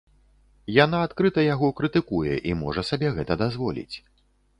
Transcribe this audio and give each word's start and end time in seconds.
Яна 0.83 1.01
адкрыта 1.07 1.43
яго 1.47 1.69
крытыкуе 1.79 2.33
і 2.53 2.55
можа 2.63 2.81
сабе 2.91 3.13
гэта 3.19 3.37
дазволіць. 3.43 3.95